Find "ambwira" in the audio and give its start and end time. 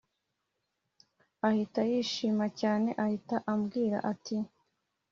3.53-3.97